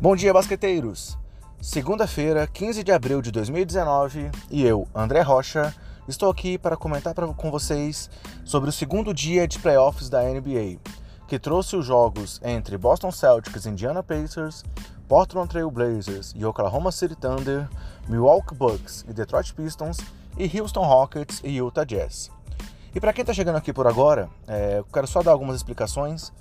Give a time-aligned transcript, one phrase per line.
[0.00, 1.18] Bom dia, basqueteiros!
[1.60, 5.74] Segunda-feira, 15 de abril de 2019, e eu, André Rocha,
[6.08, 8.08] estou aqui para comentar pra, com vocês
[8.42, 10.78] sobre o segundo dia de playoffs da NBA,
[11.28, 14.64] que trouxe os jogos entre Boston Celtics, Indiana Pacers,
[15.06, 17.68] Portland Trail Blazers e Oklahoma City Thunder,
[18.08, 19.98] Milwaukee Bucks e Detroit Pistons,
[20.38, 22.30] e Houston Rockets e Utah Jazz.
[22.94, 26.32] E para quem está chegando aqui por agora, é, eu quero só dar algumas explicações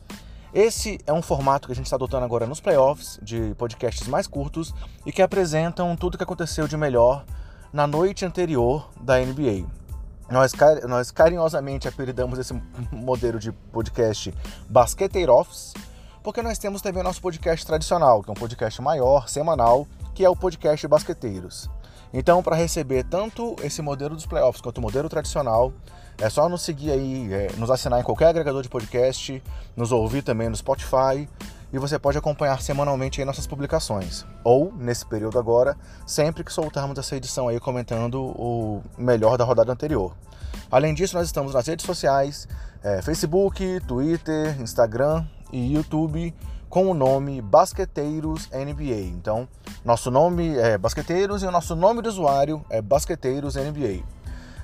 [0.54, 4.26] esse é um formato que a gente está adotando agora nos playoffs, de podcasts mais
[4.26, 4.74] curtos
[5.06, 7.24] e que apresentam tudo o que aconteceu de melhor
[7.72, 9.68] na noite anterior da NBA.
[10.30, 10.54] Nós,
[10.88, 12.54] nós carinhosamente apelidamos esse
[12.92, 14.34] modelo de podcast
[14.68, 15.74] Basqueteiroffs,
[16.24, 20.26] porque nós temos também o nosso podcast tradicional, que é um podcast maior, semanal, que
[20.26, 21.70] é o podcast Basqueteiros.
[22.14, 25.72] Então, para receber tanto esse modelo dos playoffs quanto o modelo tradicional,
[26.18, 29.42] é só nos seguir aí, é, nos assinar em qualquer agregador de podcast,
[29.76, 31.30] nos ouvir também no Spotify
[31.72, 34.26] e você pode acompanhar semanalmente aí nossas publicações.
[34.44, 39.72] Ou, nesse período agora, sempre que soltarmos essa edição aí comentando o melhor da rodada
[39.72, 40.16] anterior.
[40.72, 42.48] Além disso, nós estamos nas redes sociais,
[42.84, 46.34] é, Facebook, Twitter, Instagram e YouTube
[46.70, 49.02] com o nome Basqueteiros NBA.
[49.08, 49.48] Então,
[49.84, 54.04] nosso nome é Basqueteiros e o nosso nome de usuário é Basqueteiros NBA.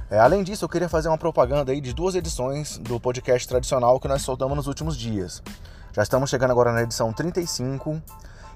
[0.10, 4.00] É, além disso, eu queria fazer uma propaganda aí de duas edições do podcast tradicional
[4.00, 5.42] que nós soltamos nos últimos dias.
[5.94, 8.00] Já estamos chegando agora na edição 35.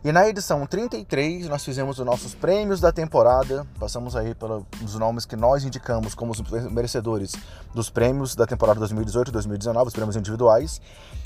[0.02, 5.25] E na edição 33 nós fizemos os nossos prêmios da temporada, passamos aí pelos nomes
[5.25, 6.39] que nós indicamos como os
[6.72, 7.33] merecedores
[7.73, 10.80] dos prêmios da temporada 2018 e 2019, os prêmios individuais.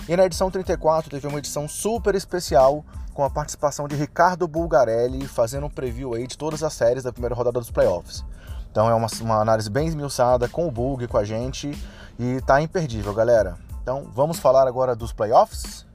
[0.10, 5.28] E na edição 34 teve uma edição super especial com a participação de Ricardo Bulgarelli
[5.28, 8.26] fazendo um preview aí de todas as séries da primeira rodada dos playoffs.
[8.72, 11.80] Então é uma, uma análise bem esmiuçada, com o bug, com a gente,
[12.18, 13.56] e tá imperdível, galera.
[13.84, 15.86] Então vamos falar agora dos playoffs?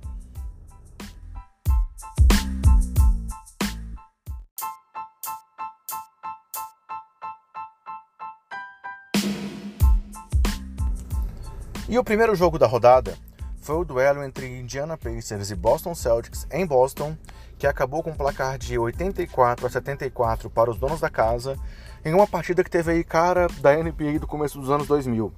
[11.99, 13.19] E o primeiro jogo da rodada
[13.61, 17.17] foi o duelo entre Indiana Pacers e Boston Celtics em Boston,
[17.59, 21.59] que acabou com um placar de 84 a 74 para os donos da casa,
[22.05, 25.33] em uma partida que teve aí cara da NBA do começo dos anos 2000,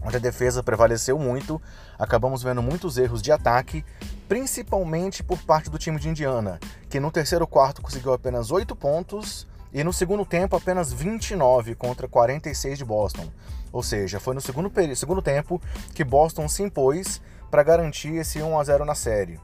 [0.00, 1.60] onde a defesa prevaleceu muito,
[1.98, 3.84] acabamos vendo muitos erros de ataque,
[4.28, 9.48] principalmente por parte do time de Indiana, que no terceiro quarto conseguiu apenas 8 pontos
[9.72, 13.28] e no segundo tempo apenas 29 contra 46 de Boston.
[13.72, 15.60] Ou seja, foi no segundo, segundo tempo
[15.94, 17.20] que Boston se impôs
[17.50, 19.38] para garantir esse 1 a 0 na série.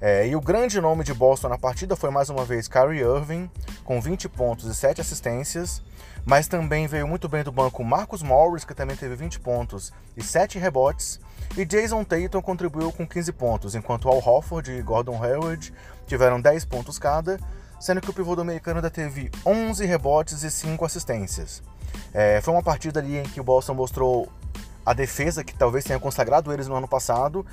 [0.00, 3.50] É, e o grande nome de Boston na partida foi mais uma vez Kyrie Irving,
[3.84, 5.82] com 20 pontos e 7 assistências,
[6.24, 10.22] mas também veio muito bem do banco Marcus Morris, que também teve 20 pontos e
[10.22, 11.20] 7 rebotes,
[11.56, 15.72] e Jason Tatum contribuiu com 15 pontos, enquanto Al Hofford e Gordon Hayward
[16.06, 17.40] tiveram 10 pontos cada,
[17.78, 21.62] sendo que o pivô dominicano ainda teve 11 rebotes e 5 assistências.
[22.12, 24.28] É, foi uma partida ali em que o Boston mostrou
[24.84, 27.44] a defesa que talvez tenha consagrado eles no ano passado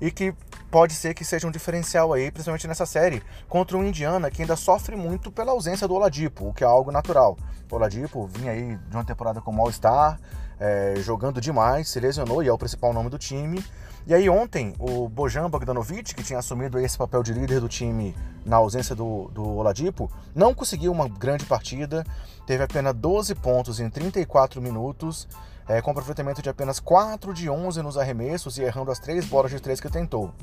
[0.00, 0.34] e que
[0.70, 4.56] pode ser que seja um diferencial aí, principalmente nessa série, contra o Indiana, que ainda
[4.56, 7.36] sofre muito pela ausência do Oladipo, o que é algo natural.
[7.70, 10.18] O Oladipo vinha aí de uma temporada como All-Star,
[10.58, 13.64] é, jogando demais, se lesionou e é o principal nome do time.
[14.06, 18.14] E aí ontem, o Bojan Bogdanovic, que tinha assumido esse papel de líder do time
[18.44, 22.04] na ausência do, do Oladipo, não conseguiu uma grande partida,
[22.46, 25.26] teve apenas 12 pontos em 34 minutos,
[25.66, 29.50] é, com aproveitamento de apenas 4 de 11 nos arremessos e errando as 3 bolas
[29.50, 30.34] de 3 que tentou.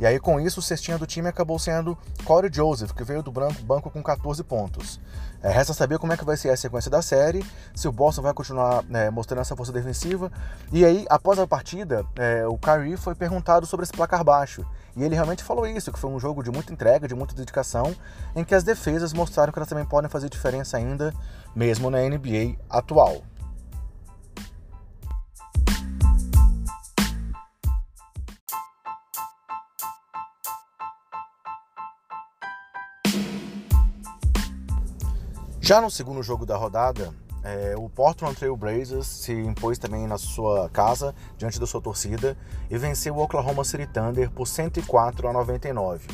[0.00, 3.30] E aí, com isso, o cestinha do time acabou sendo Corey Joseph, que veio do
[3.30, 4.98] banco com 14 pontos.
[5.42, 7.44] É, resta saber como é que vai ser a sequência da série,
[7.74, 10.32] se o Boston vai continuar é, mostrando essa força defensiva.
[10.72, 14.64] E aí, após a partida, é, o Kyrie foi perguntado sobre esse placar baixo.
[14.96, 17.94] E ele realmente falou isso, que foi um jogo de muita entrega, de muita dedicação,
[18.34, 21.12] em que as defesas mostraram que elas também podem fazer diferença ainda,
[21.54, 23.20] mesmo na NBA atual.
[35.70, 37.14] Já no segundo jogo da rodada,
[37.44, 42.36] é, o Portland Trail Blazers se impôs também na sua casa, diante da sua torcida,
[42.68, 46.08] e venceu o Oklahoma City Thunder por 104 a 99.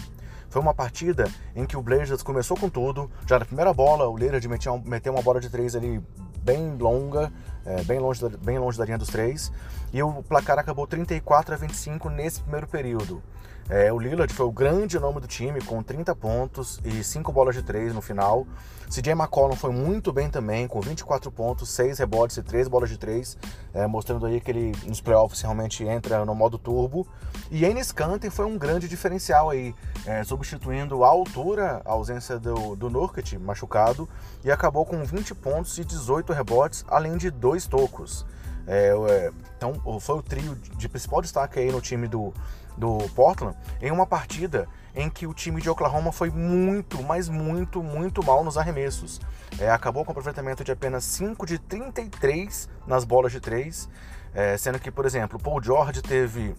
[0.51, 1.25] Foi uma partida
[1.55, 3.11] em que o Blazers começou com tudo.
[3.27, 6.05] Já na primeira bola, o Lillard meteu, uma bola de três ali
[6.43, 7.33] bem longa,
[7.65, 9.51] é, bem, longe da, bem longe da linha dos três.
[9.91, 13.23] E o placar acabou 34 a 25 nesse primeiro período.
[13.69, 17.55] É, o Lillard foi o grande nome do time, com 30 pontos e 5 bolas
[17.55, 18.47] de 3 no final.
[18.89, 22.97] CJ McCollum foi muito bem também, com 24 pontos, 6 rebotes e 3 bolas de
[22.97, 23.37] 3,
[23.75, 27.05] é, mostrando aí que ele nos playoffs realmente entra no modo turbo.
[27.51, 29.75] E Enes Kanter foi um grande diferencial aí,
[30.07, 34.09] é, substituindo a altura, a ausência do, do Nurkic, machucado,
[34.45, 38.25] e acabou com 20 pontos e 18 rebotes, além de dois tocos.
[38.67, 42.35] É, é, então foi o trio de principal destaque aí no time do,
[42.77, 47.83] do Portland em uma partida em que o time de Oklahoma foi muito, mas muito,
[47.83, 49.21] muito mal nos arremessos.
[49.59, 53.89] É, acabou com aproveitamento de apenas 5 de 33 nas bolas de 3,
[54.35, 56.55] é, sendo que, por exemplo, Paul George teve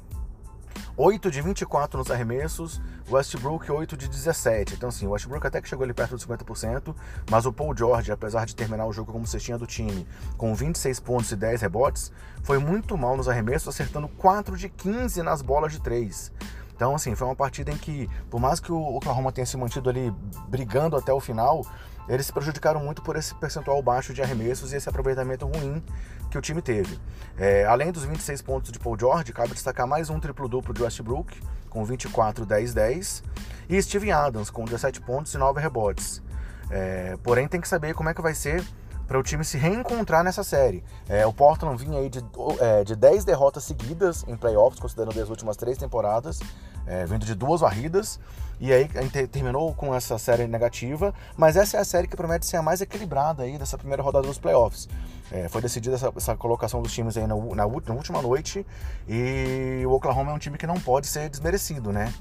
[0.99, 4.73] 8 de 24 nos arremessos, Westbrook 8 de 17.
[4.73, 6.95] Então, assim, o Westbrook até que chegou ali perto dos 50%,
[7.29, 10.07] mas o Paul George, apesar de terminar o jogo como cestinha do time,
[10.37, 12.11] com 26 pontos e 10 rebotes,
[12.41, 16.31] foi muito mal nos arremessos, acertando 4 de 15 nas bolas de 3.
[16.75, 19.91] Então, assim, foi uma partida em que, por mais que o Oklahoma tenha se mantido
[19.91, 20.11] ali
[20.47, 21.63] brigando até o final,
[22.07, 25.83] eles se prejudicaram muito por esse percentual baixo de arremessos e esse aproveitamento ruim
[26.29, 26.99] que o time teve.
[27.37, 31.41] É, além dos 26 pontos de Paul George, cabe destacar mais um triplo-duplo de Westbrook,
[31.69, 33.23] com 24, 10, 10,
[33.69, 36.21] e Steven Adams, com 17 pontos e 9 rebotes.
[36.69, 38.63] É, porém, tem que saber como é que vai ser
[39.07, 40.83] para o time se reencontrar nessa série.
[41.07, 42.23] É, o Portland vinha aí de,
[42.59, 46.39] é, de 10 derrotas seguidas em playoffs, considerando as últimas três temporadas,
[46.85, 48.19] é, vindo de duas varridas,
[48.59, 48.87] e aí
[49.31, 52.81] terminou com essa série negativa, mas essa é a série que promete ser a mais
[52.81, 54.89] equilibrada aí dessa primeira rodada dos playoffs.
[55.31, 58.65] É, foi decidida essa, essa, colocação dos times aí na, na, na última noite,
[59.07, 62.11] e o Oklahoma é um time que não pode ser desmerecido, né?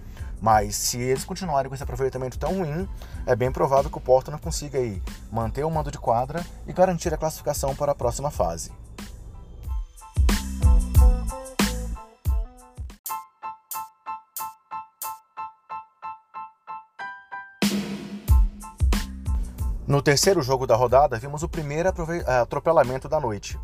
[0.41, 2.89] Mas se eles continuarem com esse aproveitamento tão ruim,
[3.27, 7.13] é bem provável que o Portland consiga aí manter o mando de quadra e garantir
[7.13, 8.71] a classificação para a próxima fase.
[19.87, 21.89] No terceiro jogo da rodada, vimos o primeiro
[22.43, 23.57] atropelamento da noite,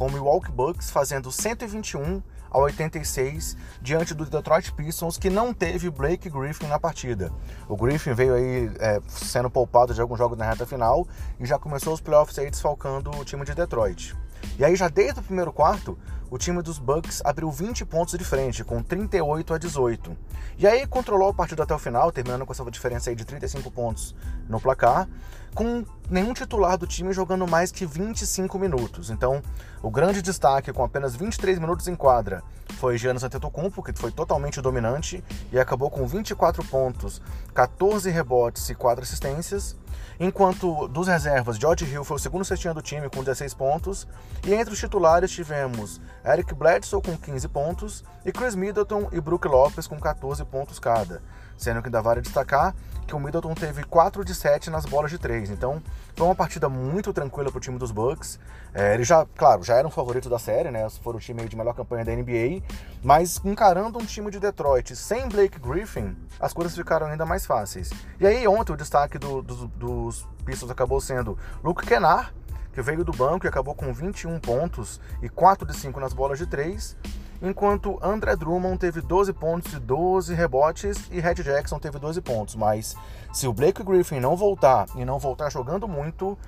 [0.00, 5.90] com o Milwaukee Bucks fazendo 121 a 86 diante do Detroit Pistons, que não teve
[5.90, 7.30] Blake Griffin na partida.
[7.68, 11.06] O Griffin veio aí é, sendo poupado de alguns jogos na reta final
[11.38, 14.16] e já começou os playoffs aí desfalcando o time de Detroit.
[14.58, 15.98] E aí já desde o primeiro quarto,
[16.30, 20.16] o time dos Bucks abriu 20 pontos de frente, com 38 a 18.
[20.58, 24.14] E aí controlou a partida até o final, terminando com essa diferença de 35 pontos
[24.48, 25.08] no placar,
[25.52, 29.10] com nenhum titular do time jogando mais que 25 minutos.
[29.10, 29.42] Então,
[29.82, 32.44] o grande destaque com apenas 23 minutos em quadra
[32.78, 37.20] foi Giannis Antetokounmpo, que foi totalmente dominante e acabou com 24 pontos,
[37.52, 39.76] 14 rebotes e 4 assistências.
[40.18, 44.06] Enquanto dos reservas, George Hill foi o segundo cestinha do time com 16 pontos.
[44.46, 49.46] E entre os titulares tivemos Eric Bledsoe com 15 pontos e Chris Middleton e Brook
[49.48, 51.22] Lopes com 14 pontos cada.
[51.56, 52.74] Sendo que ainda vale destacar
[53.10, 55.50] que o Middleton teve 4 de 7 nas bolas de 3.
[55.50, 55.82] Então
[56.14, 58.38] foi uma partida muito tranquila para o time dos Bucks.
[58.72, 60.88] É, ele já, claro, já era um favorito da série, né?
[61.02, 62.62] Foram o time de melhor campanha da NBA.
[63.02, 67.90] Mas encarando um time de Detroit sem Blake Griffin, as coisas ficaram ainda mais fáceis.
[68.20, 72.32] E aí ontem o destaque do, do, dos Pistons acabou sendo Luke Kennard,
[72.72, 76.38] que veio do banco e acabou com 21 pontos e 4 de 5 nas bolas
[76.38, 76.96] de 3,
[77.42, 82.54] enquanto André Drummond teve 12 pontos e 12 rebotes e Red Jackson teve 12 pontos.
[82.54, 82.96] Mas
[83.32, 86.38] se o Blake Griffin não voltar e não voltar jogando muito,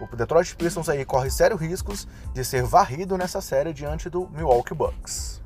[0.00, 4.74] o Detroit Pistons aí corre sérios riscos de ser varrido nessa série diante do Milwaukee
[4.74, 5.42] Bucks.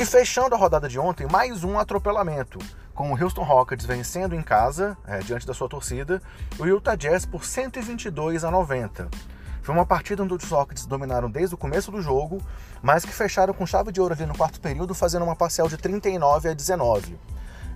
[0.00, 2.58] E fechando a rodada de ontem, mais um atropelamento,
[2.94, 6.22] com o Houston Rockets vencendo em casa, é, diante da sua torcida,
[6.58, 9.10] o Utah Jazz por 122 a 90.
[9.60, 12.40] Foi uma partida onde os Rockets dominaram desde o começo do jogo,
[12.80, 15.76] mas que fecharam com chave de ouro ali no quarto período, fazendo uma parcial de
[15.76, 17.18] 39 a 19.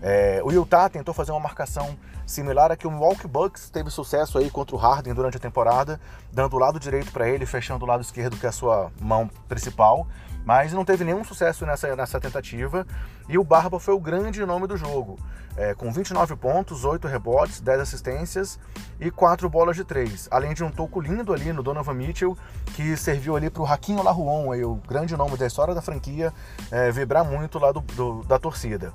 [0.01, 1.95] É, o Utah tentou fazer uma marcação
[2.27, 6.01] similar a que o Milwaukee Bucks teve sucesso aí contra o Harden durante a temporada,
[6.33, 9.29] dando o lado direito para ele, fechando o lado esquerdo que é a sua mão
[9.47, 10.07] principal
[10.45, 12.87] mas não teve nenhum sucesso nessa, nessa tentativa.
[13.29, 15.19] E o Barba foi o grande nome do jogo,
[15.57, 18.59] é, com 29 pontos, 8 rebotes, 10 assistências
[19.01, 20.29] e 4 bolas de 3.
[20.31, 22.37] Além de um toco lindo ali no Donovan Mitchell,
[22.75, 26.33] que serviu ali para o Raquinho Laruon, o grande nome da história da franquia,
[26.71, 28.93] é, vibrar muito lá do, do da torcida.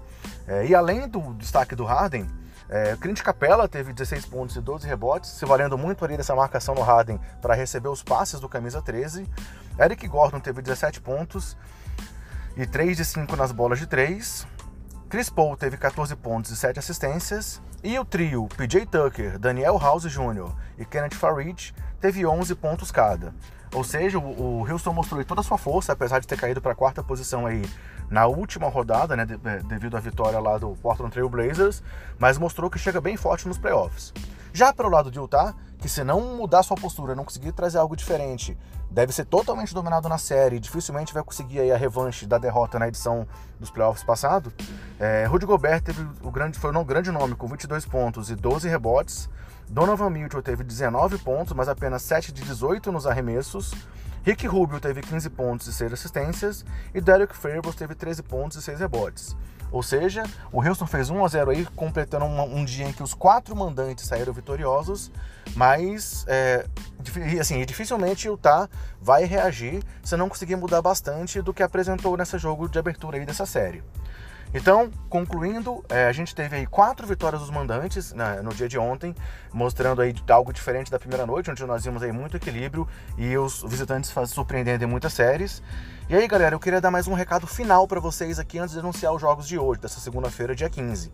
[0.48, 2.28] É, e além do destaque do Harden,
[2.70, 6.76] é, Clint Capella teve 16 pontos e 12 rebotes, se valendo muito ali dessa marcação
[6.76, 9.28] no Harden para receber os passes do camisa 13.
[9.80, 11.58] Eric Gordon teve 17 pontos.
[12.58, 14.46] e 3 de 5 nas bolas de 3.
[15.10, 17.62] Chris Paul teve 14 pontos e 7 assistências.
[17.82, 20.52] E o trio PJ Tucker, Daniel House Jr.
[20.78, 23.34] e Kenneth Farid teve 11 pontos cada.
[23.74, 26.76] Ou seja, o, Houston mostrou toda a sua força, apesar de ter caído para a
[26.76, 27.62] quarta posição aí
[28.10, 31.84] na última rodada, né, é, devido à vitória lá do Portland Trail Blazers,
[32.18, 34.12] mas mostrou que chega bem forte nos playoffs.
[34.52, 37.96] Já pelo lado de Utah, que se não mudar sua postura, não conseguir trazer algo
[37.96, 38.58] diferente,
[38.92, 43.26] deve ser totalmente dominado na série, dificilmente vai conseguir a revanche da derrota na edição
[43.60, 44.52] dos playoffs passado.
[45.00, 48.68] É, Rudy Gobert teve o grande, foi um grande nome, com 22 pontos e 12
[48.68, 49.30] rebotes.
[49.70, 53.72] Donovan Mitchell teve 19 pontos, mas apenas 7 de 18 nos arremessos.
[54.24, 56.66] Rick Rubio teve 15 pontos e 6 assistências.
[56.94, 59.38] E Derek Favors teve 13 pontos e 6 rebotes.
[59.72, 63.04] Ou seja, o Houston fez 1 a 0 aí, completando um, um dia em que
[63.04, 65.12] os quatro mandantes saíram vitoriosos,
[65.56, 66.66] mas é,
[67.40, 68.68] assim, dificilmente o Utah
[69.02, 73.26] vai reagir se não conseguir mudar bastante do que apresentou nesse jogo de abertura aí
[73.26, 73.84] dessa série.
[74.52, 78.80] Então, concluindo, é, a gente teve aí quatro vitórias dos mandantes né, no dia de
[78.80, 79.14] ontem,
[79.54, 83.62] mostrando aí algo diferente da primeira noite, onde nós vimos aí muito equilíbrio e os
[83.62, 85.62] visitantes surpreendendo em muitas séries.
[86.10, 88.80] E aí, galera, eu queria dar mais um recado final para vocês aqui antes de
[88.80, 91.12] anunciar os jogos de hoje, dessa segunda-feira, dia 15.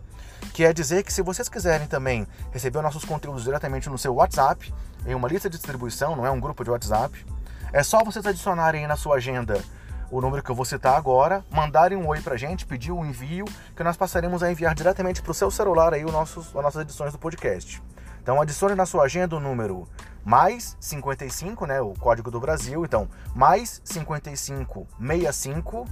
[0.54, 4.72] Que é dizer que se vocês quiserem também receber nossos conteúdos diretamente no seu WhatsApp,
[5.06, 7.26] em uma lista de distribuição, não é um grupo de WhatsApp,
[7.70, 9.62] é só vocês adicionarem na sua agenda
[10.10, 13.04] o número que eu vou citar agora, mandarem um oi pra gente, pedir o um
[13.04, 13.44] envio,
[13.74, 17.12] que nós passaremos a enviar diretamente pro seu celular aí os nossos, as nossas edições
[17.12, 17.82] do podcast.
[18.22, 19.88] Então adicione na sua agenda o número
[20.24, 25.86] mais 55, né, o código do Brasil, então mais 55 65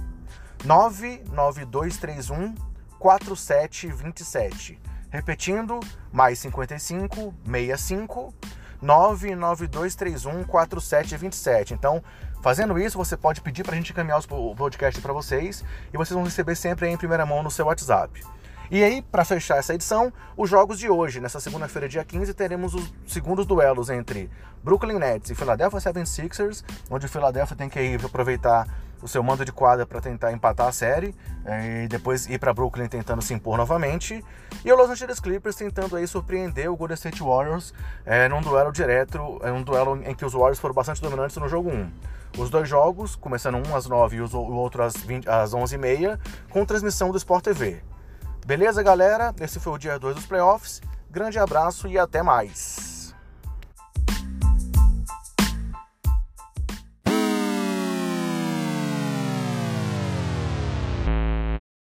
[0.65, 2.55] 99231
[2.99, 4.79] 4727.
[5.09, 5.79] Repetindo,
[6.11, 8.33] mais 55 65
[8.81, 11.73] 99231 4727.
[11.73, 12.03] Então,
[12.41, 15.63] Fazendo isso, você pode pedir para a gente encaminhar o podcast para vocês
[15.93, 18.21] e vocês vão receber sempre em primeira mão no seu WhatsApp.
[18.69, 21.19] E aí, para fechar essa edição, os jogos de hoje.
[21.19, 24.29] Nessa segunda-feira, dia 15, teremos os segundos duelos entre
[24.63, 28.67] Brooklyn Nets e Philadelphia 76ers, onde o Philadelphia tem que ir aproveitar
[29.01, 31.13] o seu mando de quadra para tentar empatar a série
[31.45, 34.23] é, e depois ir para Brooklyn tentando se impor novamente.
[34.63, 37.71] E o Los Angeles Clippers tentando aí surpreender o Golden State Warriors
[38.03, 41.47] é, num duelo direto, é um duelo em que os Warriors foram bastante dominantes no
[41.47, 41.91] jogo 1.
[42.37, 46.65] Os dois jogos, começando um às 9 e o outro às, 20, às 11h30, com
[46.65, 47.81] transmissão do Sport TV.
[48.45, 49.33] Beleza, galera?
[49.39, 50.81] Esse foi o dia 2 dos playoffs.
[51.09, 52.94] Grande abraço e até mais.